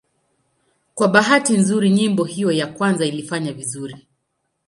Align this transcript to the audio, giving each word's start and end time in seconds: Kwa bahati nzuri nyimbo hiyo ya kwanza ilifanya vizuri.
Kwa 0.95 1.07
bahati 1.07 1.53
nzuri 1.57 1.89
nyimbo 1.89 2.23
hiyo 2.23 2.51
ya 2.51 2.67
kwanza 2.67 3.05
ilifanya 3.05 3.53
vizuri. 3.53 4.07